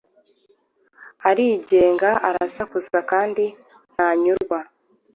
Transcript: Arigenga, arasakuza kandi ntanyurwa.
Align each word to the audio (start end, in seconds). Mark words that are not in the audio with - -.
Arigenga, 1.29 2.09
arasakuza 2.27 2.97
kandi 3.11 3.45
ntanyurwa. 3.93 4.59